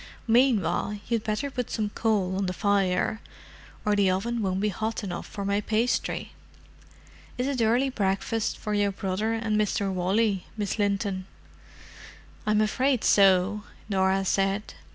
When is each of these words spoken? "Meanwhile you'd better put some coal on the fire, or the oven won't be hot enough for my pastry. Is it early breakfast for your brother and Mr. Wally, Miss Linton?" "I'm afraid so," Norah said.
"Meanwhile 0.27 0.99
you'd 1.09 1.23
better 1.23 1.51
put 1.51 1.69
some 1.69 1.91
coal 1.91 2.35
on 2.35 2.47
the 2.47 2.53
fire, 2.53 3.21
or 3.85 3.95
the 3.95 4.09
oven 4.09 4.41
won't 4.41 4.59
be 4.59 4.69
hot 4.69 5.03
enough 5.03 5.27
for 5.27 5.45
my 5.45 5.61
pastry. 5.61 6.31
Is 7.37 7.45
it 7.45 7.61
early 7.63 7.91
breakfast 7.91 8.57
for 8.57 8.73
your 8.73 8.91
brother 8.91 9.33
and 9.33 9.61
Mr. 9.61 9.93
Wally, 9.93 10.47
Miss 10.57 10.79
Linton?" 10.79 11.27
"I'm 12.47 12.61
afraid 12.61 13.03
so," 13.03 13.61
Norah 13.89 14.25
said. 14.25 14.73